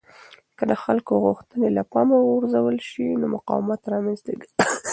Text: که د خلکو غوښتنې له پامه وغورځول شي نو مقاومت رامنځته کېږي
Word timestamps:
که 0.57 0.63
د 0.71 0.73
خلکو 0.83 1.13
غوښتنې 1.25 1.67
له 1.77 1.83
پامه 1.91 2.15
وغورځول 2.21 2.77
شي 2.89 3.07
نو 3.19 3.25
مقاومت 3.35 3.81
رامنځته 3.93 4.31
کېږي 4.41 4.57